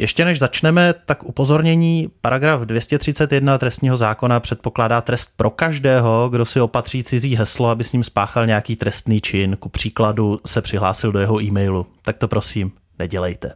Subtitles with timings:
[0.00, 6.60] Ještě než začneme, tak upozornění, paragraf 231 trestního zákona předpokládá trest pro každého, kdo si
[6.60, 11.20] opatří cizí heslo, aby s ním spáchal nějaký trestný čin, ku příkladu se přihlásil do
[11.20, 11.86] jeho e-mailu.
[12.02, 13.52] Tak to prosím, nedělejte.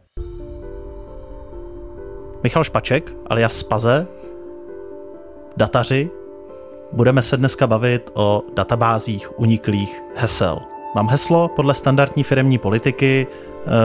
[2.43, 4.07] Michal Špaček, alias Spaze,
[5.57, 6.09] dataři,
[6.91, 10.59] budeme se dneska bavit o databázích uniklých hesel.
[10.95, 13.27] Mám heslo podle standardní firemní politiky,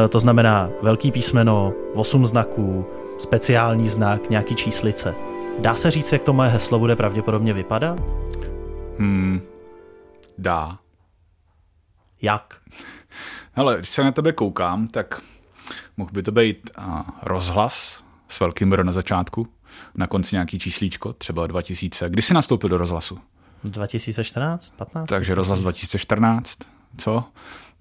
[0.09, 2.87] to znamená velký písmeno, 8 znaků,
[3.19, 5.15] speciální znak, nějaký číslice.
[5.59, 8.01] Dá se říct, jak to moje heslo bude pravděpodobně vypadat?
[8.99, 9.41] Hmm,
[10.39, 10.79] dá.
[12.23, 12.61] Jak?
[13.57, 15.21] Ale když se na tebe koukám, tak
[15.97, 19.49] mohl by to být uh, rozhlas s velkým R na začátku,
[19.95, 22.09] na konci nějaký číslíčko, třeba 2000.
[22.09, 23.19] Kdy jsi nastoupil do rozhlasu?
[23.65, 25.09] 2014, 15.
[25.09, 26.59] Takže rozhlas 2014,
[26.97, 27.25] co?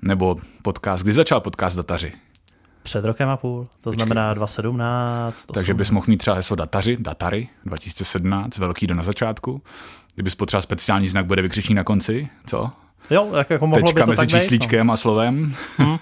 [0.01, 2.13] Nebo podcast, kdy začal podcast Dataři?
[2.83, 5.45] Před rokem a půl, to znamená 2017.
[5.45, 9.61] Takže bys mohl mít třeba heslo Dataři, Datary 2017, velký do na začátku.
[10.15, 12.71] Kdybys potřeboval speciální znak, bude vykřičník na konci, co?
[13.09, 14.93] Jo, jak jako mohlo Tečka by to mezi tak být, číslíčkem no.
[14.93, 15.55] a slovem.
[15.77, 15.97] Hmm.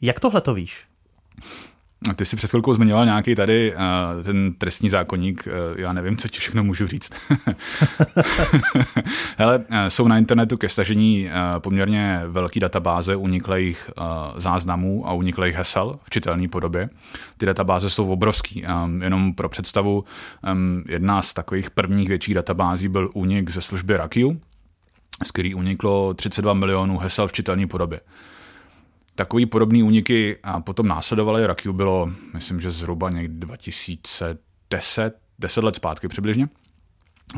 [0.00, 0.84] Jak tohle to víš?
[2.16, 6.28] Ty jsi před chvilkou zmiňoval nějaký tady uh, ten trestní zákonník, uh, já nevím, co
[6.28, 7.12] ti všechno můžu říct.
[9.38, 13.90] Hele, uh, jsou na internetu ke stažení poměrně velký databáze uniklých
[14.36, 16.88] záznamů a uniklých hesel v čitelné podobě.
[17.36, 18.64] Ty databáze jsou obrovský.
[19.02, 20.04] Jenom pro představu,
[20.88, 24.40] jedna z takových prvních větších databází byl únik ze služby Rakiu,
[25.22, 28.00] z který uniklo 32 milionů hesel v čitelné podobě.
[29.14, 31.46] Takový podobný úniky a potom následovaly.
[31.46, 36.48] Rakiu bylo, myslím, že zhruba někdy 2010, 10 let zpátky přibližně.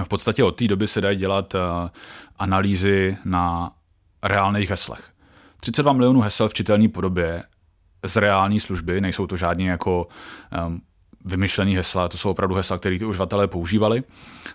[0.05, 1.61] V podstatě od té doby se dají dělat uh,
[2.37, 3.73] analýzy na
[4.23, 5.11] reálných heslech.
[5.61, 7.43] 32 milionů hesel v čitelné podobě
[8.07, 10.09] z reální služby, nejsou to žádní jako
[10.67, 10.81] um,
[11.27, 14.03] vymyšlený hesla, to jsou opravdu hesla, které ty uživatelé používali,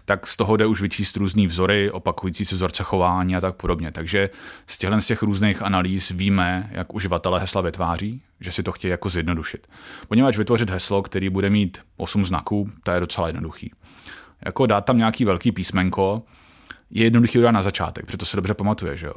[0.05, 3.92] tak z toho jde už vyčíst různý vzory, opakující se vzorce chování a tak podobně.
[3.92, 4.30] Takže
[4.67, 8.92] z těchto z těch různých analýz víme, jak uživatelé hesla vytváří, že si to chtějí
[8.92, 9.67] jako zjednodušit.
[10.08, 13.71] Poněvadž vytvořit heslo, který bude mít 8 znaků, to je docela jednoduchý.
[14.45, 16.23] Jako dát tam nějaký velký písmenko,
[16.89, 19.14] je jednoduchý dát na začátek, protože to se dobře pamatuje, že jo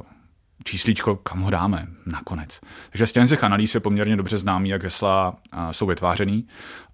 [0.67, 2.59] číslíčko, kam ho dáme nakonec.
[2.89, 5.35] Takže z těch analýz je poměrně dobře známý, jak hesla
[5.71, 6.47] jsou vytvářený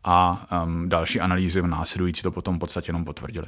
[0.04, 3.48] a um, další analýzy následující to potom v podstatě jenom potvrdili.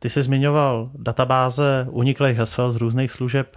[0.00, 3.56] Ty jsi zmiňoval databáze uniklých hesel z různých služeb.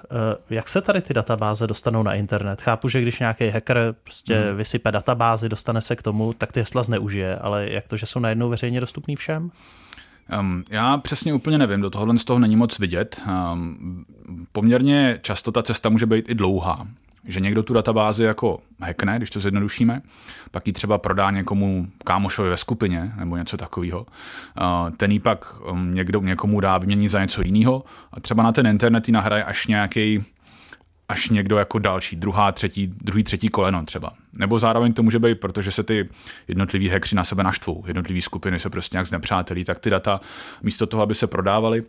[0.50, 2.62] Jak se tady ty databáze dostanou na internet?
[2.62, 4.58] Chápu, že když nějaký hacker prostě hmm.
[4.58, 8.20] vysype databázy, dostane se k tomu, tak ty hesla zneužije, ale jak to, že jsou
[8.20, 9.52] najednou veřejně dostupný všem?
[10.40, 13.22] Um, já přesně úplně nevím, do tohohle z toho není moc vidět.
[13.54, 14.06] Um,
[14.52, 16.88] poměrně často ta cesta může být i dlouhá.
[17.26, 20.02] Že někdo tu databázi jako hackne, když to zjednodušíme,
[20.52, 24.00] pak ji třeba prodá někomu kámošovi ve skupině nebo něco takového.
[24.00, 28.68] Uh, ten ji pak někdo někomu dá vyměnit za něco jiného a třeba na ten
[28.68, 30.24] internet ji nahraje až nějaký
[31.12, 34.12] až někdo jako další, druhá, třetí, druhý, třetí koleno třeba.
[34.34, 36.10] Nebo zároveň to může být, protože se ty
[36.48, 40.22] jednotliví hekři na sebe naštvou, jednotlivé skupiny se prostě nějak znepřátelí, tak ty data
[40.64, 41.84] místo toho, aby se prodávaly,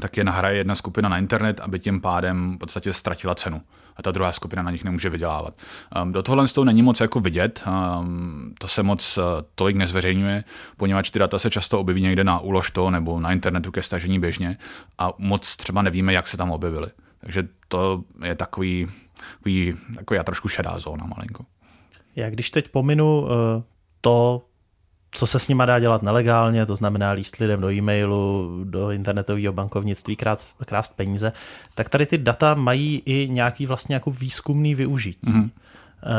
[0.00, 3.62] tak je nahraje jedna skupina na internet, aby tím pádem v podstatě ztratila cenu
[3.96, 5.54] a ta druhá skupina na nich nemůže vydělávat.
[6.02, 7.64] Um, do tohle z toho není moc jako vidět,
[8.00, 9.24] um, to se moc uh,
[9.54, 10.44] tolik nezveřejňuje,
[10.76, 12.40] poněvadž ty data se často objeví někde na
[12.72, 14.56] to nebo na internetu ke stažení běžně
[14.98, 16.86] a moc třeba nevíme, jak se tam objevily.
[17.24, 18.86] Takže to je takový,
[19.36, 21.44] takový, takový trošku šedá zóna malinko.
[22.16, 23.28] Já když teď pominu uh,
[24.00, 24.46] to,
[25.10, 29.52] co se s nima dá dělat nelegálně, to znamená líst lidem do e-mailu, do internetového
[29.52, 31.32] bankovnictví, krát, krást peníze,
[31.74, 35.26] tak tady ty data mají i nějaký vlastně jako výzkumný využití.
[35.26, 35.50] Mm-hmm.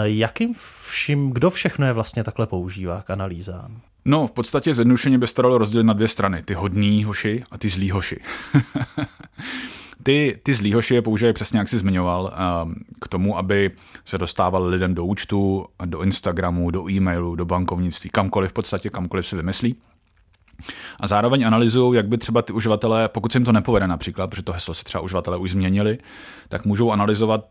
[0.03, 0.53] Jakým
[0.89, 3.81] vším, kdo všechno je vlastně takhle používá k analýzám?
[4.05, 6.43] No, v podstatě zjednodušeně by se to dalo rozdělit na dvě strany.
[6.43, 8.19] Ty hodní hoši a ty zlí hoši.
[10.05, 13.71] Ty, ty zlý hoši je používají přesně, jak jsi zmiňoval, ehm, k tomu, aby
[14.05, 19.27] se dostávali lidem do účtu, do Instagramu, do e-mailu, do bankovnictví, kamkoliv v podstatě, kamkoliv
[19.27, 19.75] si vymyslí.
[20.99, 24.43] A zároveň analyzují, jak by třeba ty uživatelé, pokud se jim to nepovede například, protože
[24.43, 25.97] to heslo si třeba uživatelé už změnili,
[26.49, 27.47] tak můžou analyzovat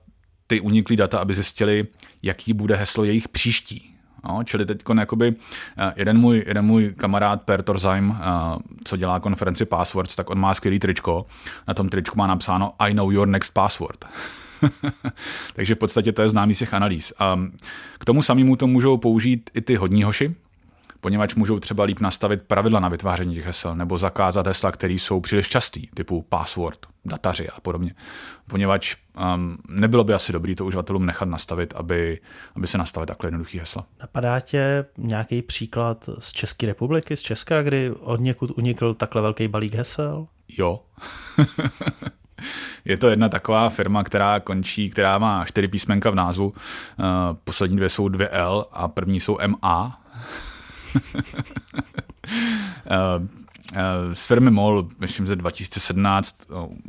[0.47, 1.87] ty uniklý data, aby zjistili,
[2.23, 3.94] jaký bude heslo jejich příští.
[4.29, 5.35] No, čili teď jakoby
[5.79, 8.25] eh, jeden můj, jeden můj kamarád Per Torzheim, eh,
[8.85, 11.27] co dělá konferenci Passwords, tak on má skvělý tričko.
[11.69, 14.05] Na tom tričku má napsáno I know your next password.
[15.55, 17.13] Takže v podstatě to je známý z těch analýz.
[17.19, 17.41] A
[17.99, 20.35] k tomu samému to můžou použít i ty hodní hoši,
[21.05, 25.21] poněvadž můžou třeba líp nastavit pravidla na vytváření těch hesel nebo zakázat hesla, které jsou
[25.21, 27.95] příliš častý, typu password, dataři a podobně.
[28.47, 28.97] Poněvadž
[29.35, 32.21] um, nebylo by asi dobré to uživatelům nechat nastavit, aby,
[32.57, 33.87] aby se nastavit takhle jednoduchý hesla.
[34.01, 39.49] Napadá tě nějaký příklad z České republiky, z Česka, kdy od někud unikl takhle velký
[39.49, 40.27] balík hesel?
[40.59, 40.81] Jo.
[42.85, 46.47] Je to jedna taková firma, která končí, která má čtyři písmenka v názvu.
[46.49, 46.55] Uh,
[47.45, 50.04] poslední dvě jsou dvě L a první jsou MA.
[50.95, 51.01] Uh,
[54.13, 56.37] z firmy MOL, myslím, že 2017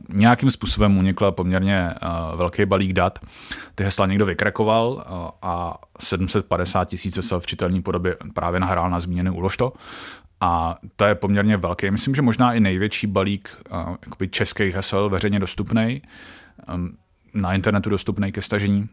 [0.09, 1.93] nějakým způsobem unikla poměrně
[2.35, 3.19] velký balík dat.
[3.75, 5.05] Ty hesla někdo vykrakoval
[5.41, 9.73] a 750 tisíc hesel v čitelní podobě právě nahrál na zmíněný uložto.
[10.41, 11.91] A to je poměrně velký.
[11.91, 13.49] Myslím, že možná i největší balík
[14.21, 16.01] uh, českých hesel veřejně dostupný,
[16.73, 16.97] um,
[17.33, 18.89] na internetu dostupný ke stažení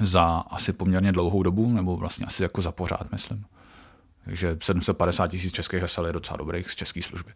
[0.00, 3.44] za asi poměrně dlouhou dobu, nebo vlastně asi jako za pořád, myslím.
[4.26, 7.30] Takže 750 tisíc českých hesel je docela dobrých z české služby.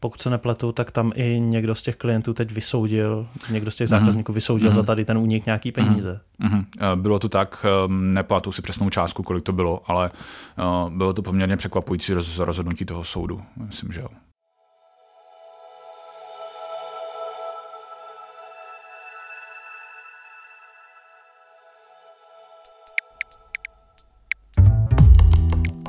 [0.00, 3.90] Pokud se nepletu, tak tam i někdo z těch klientů teď vysoudil, někdo z těch
[3.90, 4.00] mhm.
[4.00, 4.74] zákazníků vysoudil mm-hmm.
[4.74, 5.86] za tady ten únik nějaký mhm.
[5.86, 6.20] peníze.
[6.40, 6.64] Mm-hmm.
[6.94, 10.10] Bylo to tak, ehm, nepamatuju si přesnou částku, kolik to bylo, ale
[10.58, 13.42] eh, bylo to poměrně překvapující rozhodnutí toho soudu.
[13.56, 14.08] Myslím, že jo.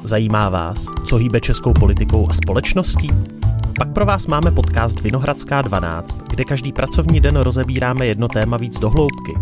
[0.04, 3.10] Zajímá vás, co hýbe českou politikou a společností?
[3.78, 8.80] Pak pro vás máme podcast Vinohradská 12, kde každý pracovní den rozebíráme jedno téma víc
[8.80, 9.34] do hloubky.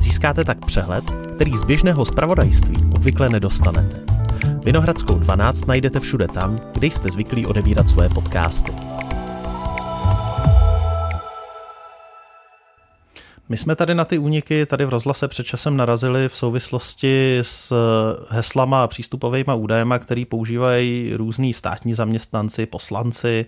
[0.00, 3.96] Získáte tak přehled, který z běžného zpravodajství obvykle nedostanete.
[4.64, 8.72] Vinohradskou 12 najdete všude tam, kde jste zvyklí odebírat svoje podcasty.
[13.50, 17.72] My jsme tady na ty úniky tady v rozhlase před časem narazili v souvislosti s
[18.30, 23.46] heslama a přístupovými údajema, který používají různí státní zaměstnanci, poslanci.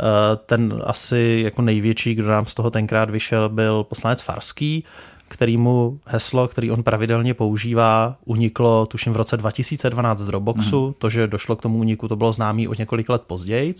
[0.00, 4.84] Eh, ten asi jako největší, kdo nám z toho tenkrát vyšel, byl poslanec Farský,
[5.32, 10.86] kterýmu heslo, který on pravidelně používá, uniklo tuším v roce 2012 z Dropboxu.
[10.86, 10.94] Mm.
[10.98, 13.74] To, že došlo k tomu úniku, to bylo známý od několik let později.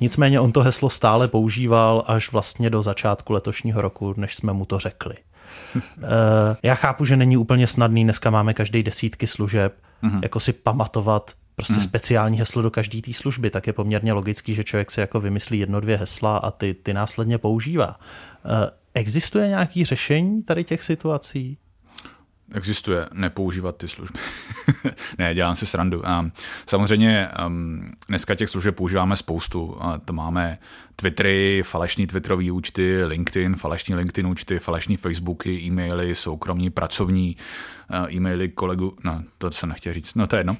[0.00, 4.64] Nicméně on to heslo stále používal až vlastně do začátku letošního roku, než jsme mu
[4.64, 5.14] to řekli.
[6.02, 10.20] Eh, já chápu, že není úplně snadný, dneska máme každý desítky služeb, mm.
[10.22, 11.82] jako si pamatovat prostě hmm.
[11.82, 15.58] speciální heslo do každé té služby, tak je poměrně logický, že člověk si jako vymyslí
[15.58, 17.96] jedno, dvě hesla a ty, ty následně používá.
[18.98, 21.58] Existuje nějaký řešení tady těch situací?
[22.54, 24.18] Existuje nepoužívat ty služby.
[25.18, 26.02] ne, dělám si srandu.
[26.66, 29.76] Samozřejmě um, dneska těch služeb používáme spoustu.
[29.80, 30.58] A to máme
[30.96, 37.36] Twittery, falešní Twitterové účty, LinkedIn, falešní LinkedIn účty, falešní Facebooky, e-maily, soukromní, pracovní
[37.90, 38.96] uh, e-maily kolegu.
[39.04, 40.14] No, to se nechtěl říct.
[40.14, 40.56] No to je jedno.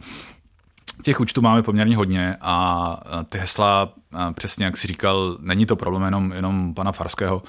[1.02, 3.92] Těch účtů máme poměrně hodně a ty hesla,
[4.34, 7.42] přesně jak si říkal, není to problém jenom, jenom pana Farského,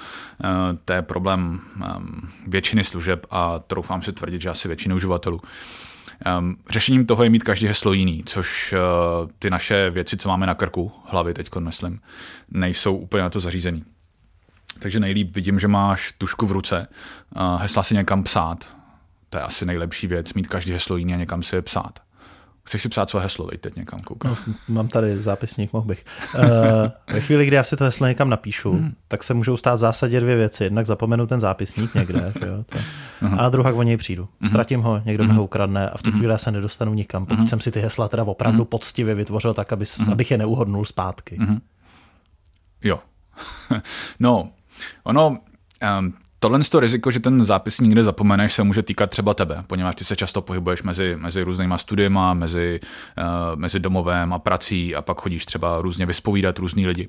[0.86, 1.60] to je problém
[2.48, 5.42] většiny služeb a troufám si tvrdit, že asi většiny uživatelů.
[6.70, 8.74] Řešením toho je mít každý heslo jiný, což
[9.40, 12.02] ty naše věci, co máme na krku, hlavy teď myslím,
[12.52, 13.84] nejsou úplně na to zařízený.
[14.80, 16.88] Takže nejlíp vidím, že máš tušku v ruce,
[17.58, 18.68] hesla si někam psát.
[19.30, 22.00] To je asi nejlepší věc, mít každý heslo jiný a někam si je psát.
[22.70, 24.38] Chceš si psát své heslo, veď teď někam koukám.
[24.48, 26.06] No, mám tady zápisník, mohl bych.
[26.36, 26.44] Uh,
[27.14, 28.94] ve chvíli, kdy já si to heslo někam napíšu, hmm.
[29.08, 30.64] tak se můžou stát v zásadě dvě věci.
[30.64, 32.78] Jednak zapomenu ten zápisník někde, jo, to.
[33.38, 34.24] A druhá o něj přijdu.
[34.24, 34.48] Uh-huh.
[34.48, 37.50] Ztratím ho, někdo mi ho ukradne a v tu chvíli já se nedostanu nikam, pokud
[37.50, 41.40] jsem si ty hesla teda opravdu poctivě vytvořil tak, aby, abych je neuhodnul zpátky.
[42.84, 43.00] Jo.
[44.20, 44.50] no,
[45.04, 45.28] ono,
[46.00, 49.96] um, Tohle to riziko, že ten zápis nikde zapomeneš, se může týkat třeba tebe, poněvadž
[49.96, 52.80] ty se často pohybuješ mezi, mezi různýma studiema, mezi,
[53.18, 57.08] uh, mezi domovem a prací a pak chodíš třeba různě vyspovídat různý lidi.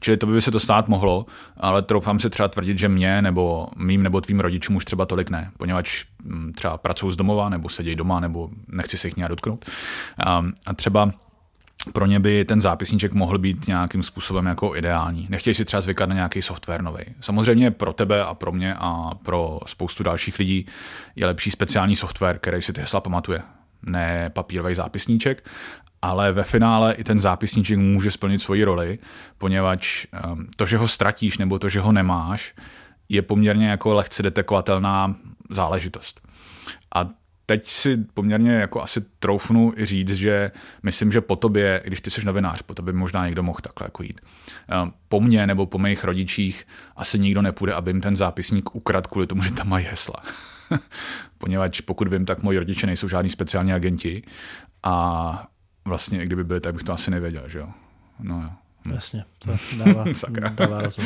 [0.00, 3.68] Čili to by se to stát mohlo, ale troufám si třeba tvrdit, že mě nebo
[3.76, 7.68] mým nebo tvým rodičům už třeba tolik ne, poněvadž hm, třeba pracují z domova nebo
[7.68, 9.64] sedějí doma nebo nechci se jich nějak dotknout.
[10.40, 11.10] Um, a třeba
[11.92, 15.26] pro ně by ten zápisníček mohl být nějakým způsobem jako ideální.
[15.30, 17.04] Nechtějí si třeba zvykat na nějaký software nový.
[17.20, 20.66] Samozřejmě pro tebe a pro mě a pro spoustu dalších lidí
[21.16, 23.42] je lepší speciální software, který si ty hesla pamatuje.
[23.82, 25.48] Ne papírový zápisníček,
[26.02, 28.98] ale ve finále i ten zápisníček může splnit svoji roli,
[29.38, 32.54] poněvadž um, to, že ho ztratíš nebo to, že ho nemáš,
[33.08, 35.14] je poměrně jako lehce detekovatelná
[35.50, 36.20] záležitost.
[36.94, 37.08] A
[37.50, 40.50] teď si poměrně jako asi troufnu i říct, že
[40.82, 44.02] myslím, že po tobě, když ty jsi novinář, po tobě možná někdo mohl takhle jako
[44.02, 44.20] jít.
[44.68, 46.66] Ehm, po mně nebo po mých rodičích
[46.96, 50.16] asi nikdo nepůjde, aby jim ten zápisník ukrad kvůli tomu, že tam mají hesla.
[51.38, 54.22] Poněvadž pokud vím, tak moji rodiče nejsou žádní speciální agenti
[54.82, 55.46] a
[55.84, 57.68] vlastně, i kdyby byly, tak bych to asi nevěděl, že jo.
[58.20, 58.50] No jo.
[58.90, 58.94] Hm.
[58.94, 59.50] Jasně, to
[59.84, 60.04] dává,
[60.50, 61.04] dává rozum.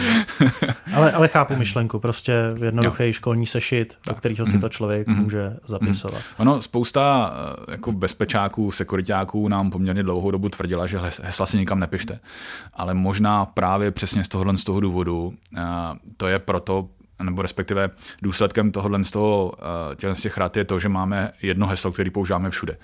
[0.95, 3.13] Ale, ale chápu myšlenku, prostě jednoduchý jo.
[3.13, 4.15] školní sešit, tak.
[4.15, 4.71] do kterého si to mhm.
[4.71, 5.23] člověk mm-hmm.
[5.23, 6.21] může zapisovat.
[6.21, 6.41] Mm-hmm.
[6.41, 7.33] Ono, spousta
[7.69, 12.21] eh, jako bezpečáků, sekuritáků nám poměrně dlouhou dobu tvrdila, že hesla si nikam nepište.
[12.75, 15.63] Ale možná právě přesně z tohohle z toho důvodu, eh,
[16.17, 16.89] to je proto,
[17.23, 17.91] nebo respektive
[18.23, 19.53] důsledkem tohohle z toho,
[20.09, 22.77] eh, z těch rad je to, že máme jedno heslo, který používáme všude.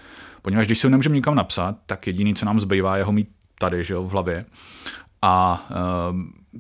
[0.43, 3.29] Poněvadž když si ho nemůžeme nikam napsat, tak jediný, co nám zbývá, je ho mít
[3.61, 4.45] tady, že jo, v hlavě.
[5.23, 6.17] A uh,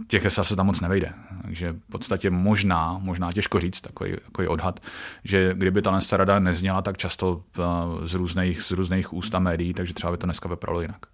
[0.06, 1.12] těch hesel se tam moc nevejde.
[1.42, 4.80] Takže v podstatě možná, možná těžko říct, takový, takový odhad,
[5.24, 9.74] že kdyby ta rada nezněla tak často uh, z, různých, z různých úst a médií,
[9.74, 11.06] takže třeba by to dneska vypadalo jinak.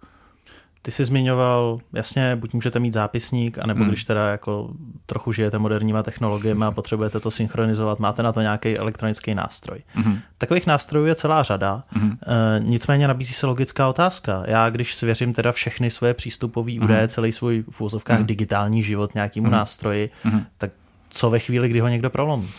[0.87, 3.89] Ty jsi zmiňoval, jasně, buď můžete mít zápisník, anebo hmm.
[3.89, 4.69] když teda jako
[5.05, 9.79] trochu žijete moderníma technologiemi a potřebujete to synchronizovat, máte na to nějaký elektronický nástroj.
[9.93, 10.19] Hmm.
[10.37, 12.11] Takových nástrojů je celá řada, hmm.
[12.27, 14.43] e, nicméně nabízí se logická otázka.
[14.47, 16.83] Já, když svěřím teda všechny svoje přístupové hmm.
[16.83, 18.27] údaje, celý svůj v úzovkách hmm.
[18.27, 19.53] digitální život nějakému hmm.
[19.53, 20.45] nástroji, hmm.
[20.57, 20.71] tak
[21.09, 22.49] co ve chvíli, kdy ho někdo prolomí?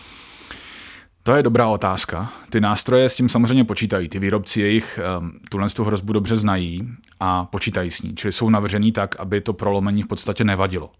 [1.28, 2.32] To je dobrá otázka.
[2.50, 4.08] Ty nástroje s tím samozřejmě počítají.
[4.08, 6.88] Ty výrobci jejich um, tuhle tu hrozbu dobře znají
[7.20, 8.14] a počítají s ní.
[8.14, 10.90] Čili jsou navržený tak, aby to prolomení v podstatě nevadilo.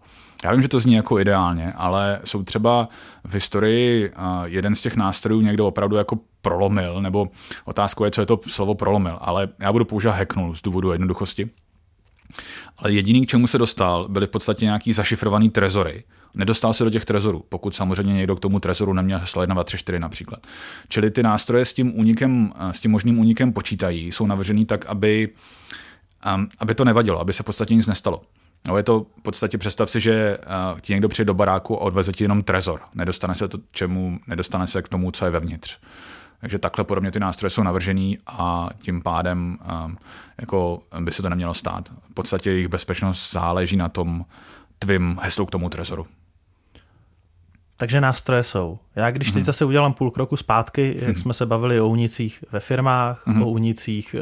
[0.43, 2.89] Já vím, že to zní jako ideálně, ale jsou třeba
[3.23, 7.27] v historii uh, jeden z těch nástrojů někdo opravdu jako prolomil, nebo
[7.65, 11.49] otázkou je, co je to slovo prolomil, ale já budu používat hacknul z důvodu jednoduchosti.
[12.77, 16.89] Ale jediný, k čemu se dostal, byly v podstatě nějaký zašifrovaný trezory, Nedostal se do
[16.89, 20.47] těch trezorů, pokud samozřejmě někdo k tomu trezoru neměl heslo 1, 2, 3, 4 například.
[20.87, 25.29] Čili ty nástroje s tím, únikem, s tím možným únikem počítají, jsou navržený tak, aby,
[26.35, 28.21] um, aby to nevadilo, aby se v podstatě nic nestalo.
[28.67, 31.81] No je to v podstatě, představ si, že uh, ti někdo přijde do baráku a
[31.81, 32.81] odveze ti jenom trezor.
[32.95, 35.77] Nedostane se, to, čemu, nedostane se k tomu, co je vevnitř.
[36.41, 39.97] Takže takhle podobně ty nástroje jsou navržený a tím pádem um,
[40.41, 41.89] jako by se to nemělo stát.
[42.11, 44.25] V podstatě jejich bezpečnost záleží na tom
[44.79, 46.05] tvým heslu k tomu trezoru.
[47.77, 48.79] Takže nástroje jsou.
[48.95, 49.43] Já když teď mhm.
[49.43, 51.17] zase udělám půl kroku zpátky, jak mhm.
[51.17, 53.43] jsme se bavili o unicích ve firmách, mm-hmm.
[53.43, 54.21] o unicích eh,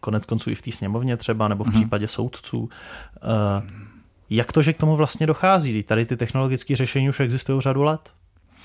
[0.00, 1.72] konec konců i v té sněmovně třeba, nebo v mm-hmm.
[1.72, 2.68] případě soudců,
[3.16, 3.84] eh,
[4.30, 5.82] jak to, že k tomu vlastně dochází?
[5.82, 8.10] Tady ty technologické řešení už existují řadu let.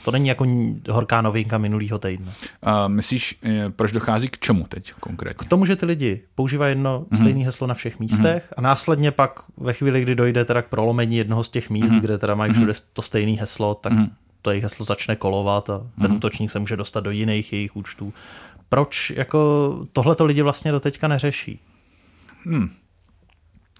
[0.05, 0.45] To není jako
[0.89, 2.31] horká novinka minulého týdne.
[2.61, 5.45] A myslíš, eh, proč dochází k čemu teď konkrétně?
[5.45, 7.21] K tomu, že ty lidi používají jedno mm-hmm.
[7.21, 8.53] stejné heslo na všech místech mm-hmm.
[8.57, 12.01] a následně pak ve chvíli, kdy dojde teda k prolomení jednoho z těch míst, mm-hmm.
[12.01, 14.09] kde teda mají všude to stejné heslo, tak mm-hmm.
[14.41, 16.15] to jejich heslo začne kolovat a ten mm-hmm.
[16.15, 18.13] útočník se může dostat do jiných jejich účtů.
[18.69, 21.59] Proč jako tohle to lidi vlastně do teďka neřeší?
[22.45, 22.69] Hmm.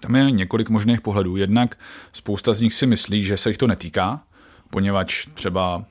[0.00, 1.36] Tam je několik možných pohledů.
[1.36, 1.78] Jednak
[2.12, 4.20] spousta z nich si myslí, že se jich to netýká,
[4.70, 5.84] poněvadž třeba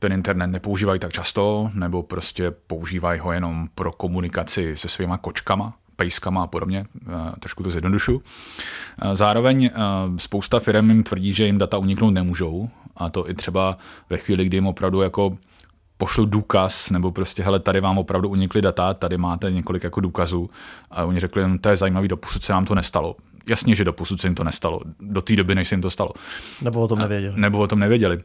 [0.00, 5.74] ten internet nepoužívají tak často, nebo prostě používají ho jenom pro komunikaci se svýma kočkama,
[5.96, 8.22] pejskama a podobně, eh, trošku to zjednodušu.
[9.02, 9.70] Eh, zároveň eh,
[10.16, 13.78] spousta firm jim tvrdí, že jim data uniknout nemůžou, a to i třeba
[14.10, 15.38] ve chvíli, kdy jim opravdu jako
[15.96, 20.50] pošlu důkaz, nebo prostě, hele, tady vám opravdu unikly data, tady máte několik jako důkazů.
[20.90, 23.16] A oni řekli, no, to je zajímavý, doposud se nám to nestalo.
[23.48, 26.10] Jasně, že doposud se jim to nestalo, do té doby, než se jim to stalo.
[26.62, 27.34] Nebo o tom nevěděli.
[27.36, 28.18] Nebo o tom nevěděli.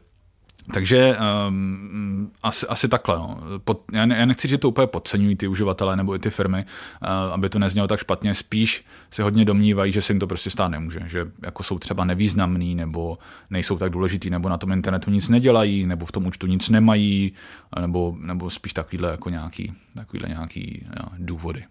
[0.72, 1.16] Takže
[1.48, 3.16] um, asi, asi takhle.
[3.16, 3.38] No.
[3.64, 6.64] Pod, já, ne, já nechci, že to úplně podceňují ty uživatelé nebo i ty firmy,
[7.02, 8.34] uh, aby to neznělo tak špatně.
[8.34, 11.00] Spíš se hodně domnívají, že se jim to prostě stát nemůže.
[11.06, 13.18] Že jako jsou třeba nevýznamný nebo
[13.50, 17.32] nejsou tak důležitý, nebo na tom internetu nic nedělají, nebo v tom účtu nic nemají,
[17.80, 21.64] nebo, nebo spíš takovýhle, jako nějaký, takovýhle nějaký jo, důvody.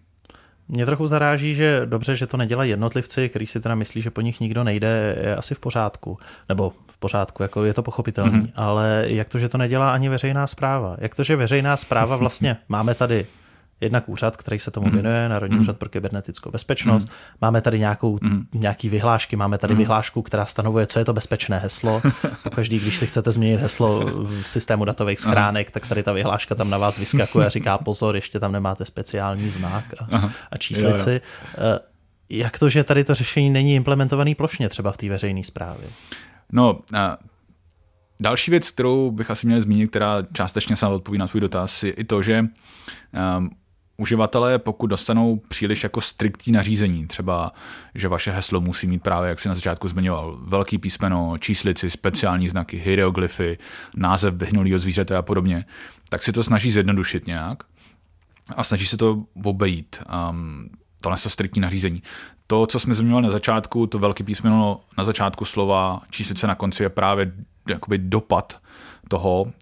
[0.68, 4.20] Mě trochu zaráží, že dobře, že to nedělají jednotlivci, který si teda myslí, že po
[4.20, 6.18] nich nikdo nejde, je asi v pořádku.
[6.48, 8.52] Nebo v pořádku, jako je to pochopitelný, mm-hmm.
[8.56, 10.96] ale jak to, že to nedělá ani veřejná zpráva?
[10.98, 13.26] Jak to, že veřejná zpráva vlastně, máme tady
[13.80, 14.94] jednak úřad, který se tomu mhm.
[14.94, 15.60] věnuje, Národní mm.
[15.60, 17.04] úřad pro kybernetickou bezpečnost.
[17.04, 17.12] Mm.
[17.42, 18.46] Máme tady nějakou, mm.
[18.54, 19.78] nějaký vyhlášky, máme tady mm.
[19.78, 22.02] vyhlášku, která stanovuje, co je to bezpečné heslo.
[22.42, 26.70] Pokaždý, když si chcete změnit heslo v systému datových schránek, tak tady ta vyhláška tam
[26.70, 31.10] na vás vyskakuje a říká pozor, ještě tam nemáte speciální znak a, a číslici.
[31.10, 31.20] Jo,
[31.58, 31.76] jo.
[31.76, 31.78] Eh,
[32.30, 35.88] jak to, že tady to řešení není implementovaný plošně třeba v té veřejné správě?
[36.52, 37.18] No, a
[38.20, 41.92] další věc, kterou bych asi měl zmínit, která částečně se odpoví na tvůj dotaz, je
[41.92, 42.40] i to, že
[43.38, 43.50] um,
[43.96, 47.52] uživatelé, pokud dostanou příliš jako striktní nařízení, třeba,
[47.94, 52.48] že vaše heslo musí mít právě, jak si na začátku zmiňoval, velký písmeno, číslici, speciální
[52.48, 53.58] znaky, hieroglyfy,
[53.96, 55.64] název vyhnulého zvířete a podobně,
[56.08, 57.62] tak si to snaží zjednodušit nějak
[58.56, 60.02] a snaží se to obejít.
[60.30, 60.68] Um,
[61.00, 62.02] to nese striktní nařízení.
[62.46, 66.82] To, co jsme zmiňovali na začátku, to velké písmeno na začátku slova, číslice na konci
[66.82, 67.32] je právě
[67.68, 68.60] jakoby dopad
[69.08, 69.52] toho,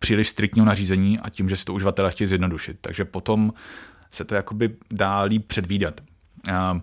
[0.00, 2.76] příliš striktního nařízení a tím, že si to uživatelé chtějí zjednodušit.
[2.80, 3.52] Takže potom
[4.10, 6.00] se to jakoby dá líp předvídat.
[6.52, 6.80] A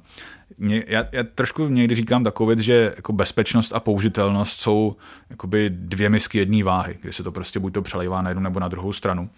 [0.57, 4.95] mě, já, já trošku někdy říkám takovou věc, že jako bezpečnost a použitelnost jsou
[5.29, 8.59] jakoby dvě misky jedné váhy, kdy se to prostě buď to přelejvá na jednu nebo
[8.59, 9.29] na druhou stranu.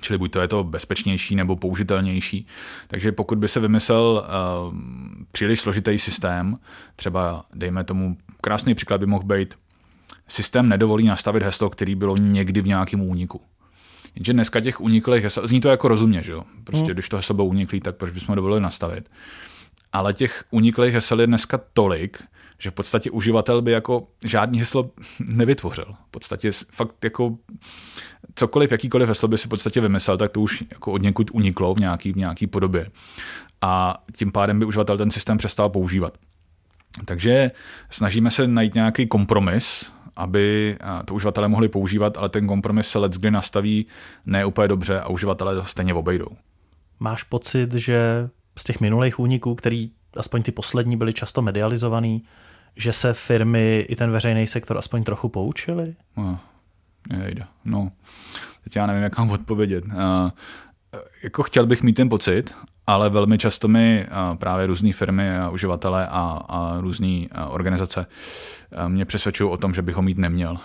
[0.00, 2.46] Čili buď to je to bezpečnější nebo použitelnější.
[2.88, 4.26] Takže pokud by se vymyslel
[4.68, 4.74] uh,
[5.32, 6.58] příliš složitý systém,
[6.96, 9.54] třeba dejme tomu, krásný příklad by mohl být,
[10.32, 13.40] systém nedovolí nastavit heslo, který bylo někdy v nějakém úniku.
[14.14, 16.44] Jenže dneska těch uniklých hesel, zní to jako rozumně, že jo?
[16.64, 16.92] Prostě hmm.
[16.92, 19.10] když to heslo bylo uniklý, tak proč bychom dovolili nastavit?
[19.92, 22.22] Ale těch uniklých hesel je dneska tolik,
[22.58, 25.94] že v podstatě uživatel by jako žádný heslo nevytvořil.
[26.08, 27.36] V podstatě fakt jako
[28.34, 31.74] cokoliv, jakýkoliv heslo by si v podstatě vymyslel, tak to už jako od někud uniklo
[31.74, 32.90] v nějaký, v nějaký podobě.
[33.60, 36.18] A tím pádem by uživatel ten systém přestal používat.
[37.04, 37.50] Takže
[37.90, 43.12] snažíme se najít nějaký kompromis, aby to uživatelé mohli používat, ale ten kompromis se let
[43.12, 43.86] kdy nastaví
[44.26, 46.28] ne úplně dobře a uživatelé to stejně obejdou.
[47.00, 52.24] Máš pocit, že z těch minulých úniků, který aspoň ty poslední byly často medializovaný,
[52.76, 55.94] že se firmy i ten veřejný sektor aspoň trochu poučili?
[56.16, 56.40] No,
[57.24, 57.48] jejda.
[57.64, 57.92] no
[58.64, 59.84] teď já nevím, jak mám odpovědět.
[59.84, 59.92] Uh,
[61.22, 62.54] jako chtěl bych mít ten pocit,
[62.90, 68.06] ale velmi často mi uh, právě různé firmy a uživatelé a, a různé uh, organizace
[68.88, 70.54] mě přesvědčují o tom, že bych ho mít neměl.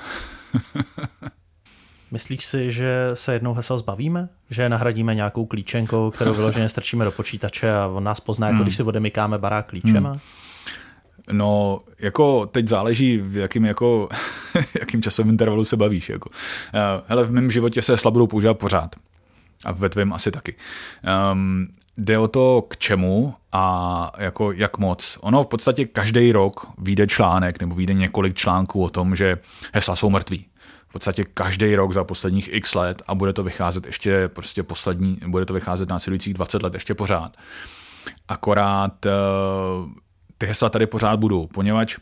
[2.11, 4.29] Myslíš si, že se jednou hesel zbavíme?
[4.49, 8.63] Že nahradíme nějakou klíčenkou, kterou vyloženě strčíme do počítače a on nás pozná, jako hmm.
[8.63, 10.09] když si odemykáme barák klíčema?
[10.09, 10.19] Hmm.
[11.31, 14.09] No, jako teď záleží, v jakým, jako,
[14.79, 16.09] jakým časovým intervalu se bavíš.
[16.09, 16.29] Jako.
[17.07, 18.95] Hele, v mém životě se hesla budou používat pořád.
[19.65, 20.55] A ve tvém asi taky.
[21.31, 21.67] Um,
[21.97, 25.19] jde o to, k čemu a jako jak moc.
[25.21, 29.37] Ono v podstatě každý rok vyjde článek nebo vyjde několik článků o tom, že
[29.73, 30.45] hesla jsou mrtví.
[30.87, 35.17] V podstatě každý rok za posledních x let a bude to vycházet ještě prostě poslední,
[35.27, 37.37] bude to vycházet následujících 20 let ještě pořád.
[38.27, 39.11] Akorát uh,
[40.37, 41.97] ty hesla tady pořád budou, poněvadž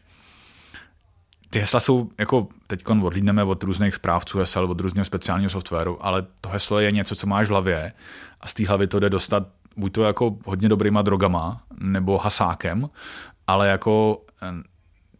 [1.53, 6.25] ty hesla jsou, jako teď odlídneme od různých správců hesel, od různého speciálního softwaru, ale
[6.41, 7.93] to heslo je něco, co máš v hlavě
[8.41, 12.89] a z té hlavy to jde dostat buď to jako hodně dobrýma drogama, nebo hasákem,
[13.47, 14.63] ale jako eh,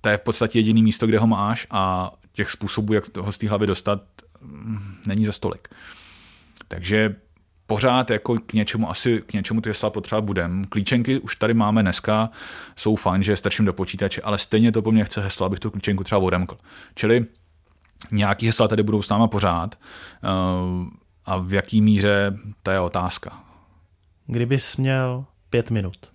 [0.02, 3.38] to je v podstatě jediný místo, kde ho máš a těch způsobů, jak toho z
[3.38, 4.02] té hlavy dostat,
[4.42, 5.68] mm, není za stolik.
[6.68, 7.16] Takže
[7.68, 10.66] pořád jako k něčemu asi k něčemu ty hesla potřeba budem.
[10.66, 12.30] Klíčenky už tady máme dneska,
[12.76, 15.60] jsou fajn, že je strčím do počítače, ale stejně to po mně chce heslo, abych
[15.60, 16.58] tu klíčenku třeba odemkl.
[16.96, 17.26] Čili
[18.12, 20.28] nějaký hesla tady budou s náma pořád eh,
[21.26, 23.44] a v jaký míře, to je otázka.
[24.28, 26.12] Kdybys měl pět minut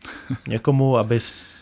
[0.48, 1.58] někomu, abys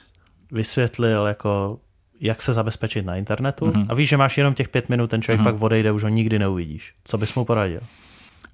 [0.52, 1.78] vysvětlil, jako
[2.20, 3.86] jak se zabezpečit na internetu mm-hmm.
[3.88, 5.52] a víš, že máš jenom těch pět minut, ten člověk mm-hmm.
[5.52, 6.94] pak odejde, už ho nikdy neuvidíš.
[7.04, 7.80] Co bys mu poradil?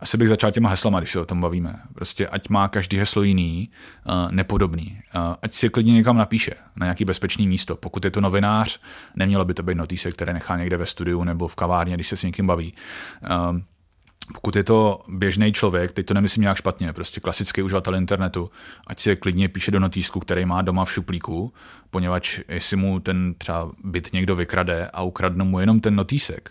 [0.02, 1.81] asi bych začal těma heslama, když se o tom bavíme.
[1.94, 3.70] Prostě ať má každý heslo jiný,
[4.07, 5.00] uh, nepodobný.
[5.14, 7.76] Uh, ať si klidně někam napíše na nějaký bezpečný místo.
[7.76, 8.81] Pokud je to novinář,
[9.16, 12.16] nemělo by to být notíse, které nechá někde ve studiu nebo v kavárně, když se
[12.16, 12.74] s někým baví.
[13.22, 13.59] Uh,
[14.35, 18.50] pokud je to běžný člověk, teď to nemyslím nějak špatně, prostě klasický uživatel internetu,
[18.87, 21.52] ať si je klidně píše do notýsku, který má doma v šuplíku,
[21.90, 26.50] poněvadž jestli mu ten třeba byt někdo vykrade a ukradne mu jenom ten notýsek,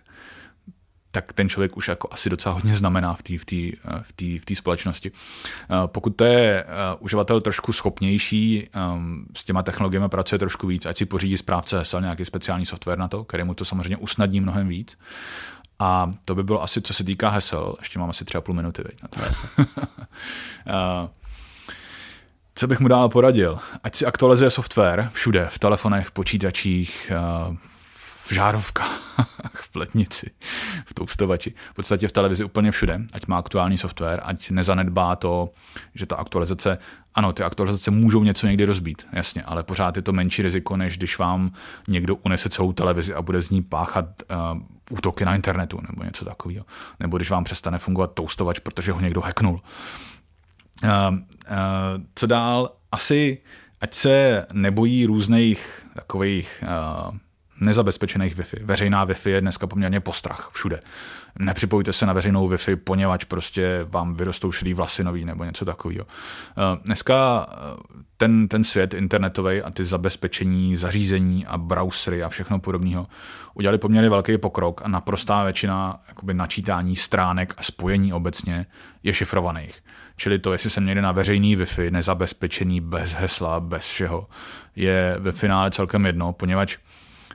[1.11, 3.45] tak ten člověk už jako asi docela hodně znamená v té v
[4.19, 5.11] v v společnosti.
[5.11, 6.67] Eh, pokud to je eh,
[6.99, 12.01] uživatel trošku schopnější, ehm, s těma technologiemi pracuje trošku víc, ať si pořídí správce hesel,
[12.01, 14.97] nějaký speciální software na to, který mu to samozřejmě usnadní mnohem víc.
[15.81, 17.75] A to by bylo asi, co se týká hesel.
[17.79, 21.09] Ještě mám asi třeba půl minuty veď, na to uh,
[22.55, 23.59] co bych mu dál poradil?
[23.83, 27.11] Ať si aktualizuje software všude, v telefonech, v počítačích,
[28.25, 29.01] v žárovkách,
[29.53, 30.31] v pletnici,
[30.85, 35.49] v toustovači, v podstatě v televizi úplně všude, ať má aktuální software, ať nezanedbá to,
[35.95, 36.77] že ta aktualizace,
[37.15, 40.97] ano, ty aktualizace můžou něco někdy rozbít, jasně, ale pořád je to menší riziko, než
[40.97, 41.51] když vám
[41.87, 46.25] někdo unese celou televizi a bude z ní páchat uh, útoky na internetu nebo něco
[46.25, 46.65] takového.
[46.99, 49.59] Nebo když vám přestane fungovat toustovač, protože ho někdo hacknul.
[50.83, 51.19] Uh, uh,
[52.15, 52.75] co dál?
[52.91, 53.37] Asi,
[53.81, 57.15] ať se nebojí různých takových uh,
[57.61, 58.65] nezabezpečených Wi-Fi.
[58.65, 60.81] Veřejná Wi-Fi je dneska poměrně postrach všude.
[61.39, 66.05] Nepřipojte se na veřejnou Wi-Fi, poněvadž prostě vám vyrostou šedý vlasy nový nebo něco takového.
[66.05, 67.55] Eh, dneska eh,
[68.21, 73.07] ten, ten svět internetový a ty zabezpečení zařízení a browsery a všechno podobného
[73.53, 78.65] udělali poměrně velký pokrok a naprostá většina jakoby načítání stránek a spojení obecně
[79.03, 79.83] je šifrovaných.
[80.17, 84.27] Čili to, jestli jsem někde na veřejný Wi-Fi, nezabezpečený, bez hesla, bez všeho,
[84.75, 86.77] je ve finále celkem jedno, poněvadž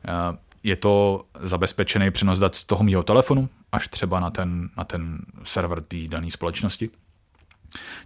[0.06, 4.84] Eh, je to zabezpečený přenos dat z toho mého telefonu až třeba na ten, na
[4.84, 6.90] ten server té dané společnosti.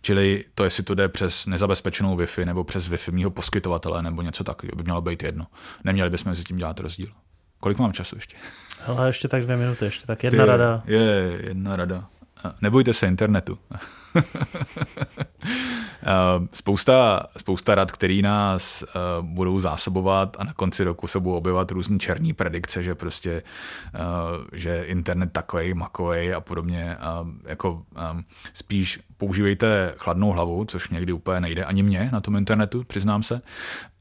[0.02, 4.44] Čili to, jestli to jde přes nezabezpečenou Wi-Fi nebo přes Wi-Fi mého poskytovatele nebo něco
[4.44, 5.46] takového, by mělo být jedno.
[5.84, 7.08] Neměli bychom mezi tím dělat rozdíl.
[7.60, 8.36] Kolik mám času ještě?
[8.86, 10.82] Ale ještě tak dvě minuty, ještě tak jedna Ty, rada.
[10.86, 12.08] Je, jedna rada.
[12.60, 13.58] Nebojte se internetu.
[16.52, 21.70] spousta, spousta rad, který nás uh, budou zásobovat a na konci roku se budou objevovat
[21.70, 23.42] různý černí predikce, že prostě,
[23.94, 26.96] uh, že internet takový, makový a podobně.
[27.22, 27.82] Uh, jako
[28.52, 33.42] spíš používejte chladnou hlavu, což někdy úplně nejde ani mě na tom internetu, přiznám se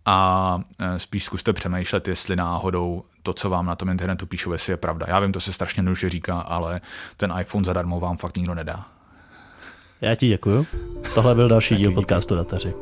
[0.05, 0.59] a
[0.97, 5.05] spíš zkuste přemýšlet, jestli náhodou to, co vám na tom internetu píšu, jestli je pravda.
[5.09, 6.81] Já vím, to se strašně jednoduše říká, ale
[7.17, 8.85] ten iPhone zadarmo vám fakt nikdo nedá.
[10.01, 10.65] Já ti děkuju.
[11.15, 12.73] Tohle byl další díl podcastu Dataři.